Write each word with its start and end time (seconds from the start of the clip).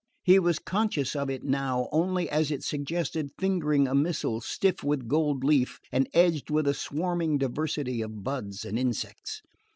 He 0.23 0.39
was 0.39 0.57
conscious 0.57 1.15
of 1.15 1.29
it 1.29 1.43
now 1.43 1.87
only 1.91 2.27
as 2.27 2.49
it 2.49 2.63
suggested 2.63 3.29
fingering 3.37 3.87
a 3.87 3.93
missal 3.93 4.41
stiff 4.41 4.83
with 4.83 5.07
gold 5.07 5.43
leaf 5.43 5.79
and 5.91 6.09
edged 6.11 6.49
with 6.49 6.67
a 6.67 6.73
swarming 6.73 7.37
diversity 7.37 8.01
of 8.01 8.23
buds 8.23 8.65
and 8.65 8.79
insects. 8.79 9.43